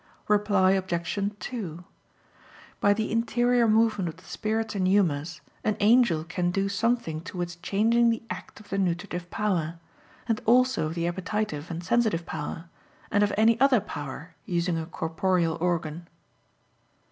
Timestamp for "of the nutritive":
8.59-9.29